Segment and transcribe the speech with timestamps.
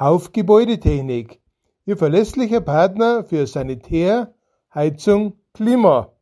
[0.00, 1.42] Hauf Gebäudetechnik,
[1.84, 4.32] Ihr verlässlicher Partner für Sanitär,
[4.74, 6.14] Heizung, Klima.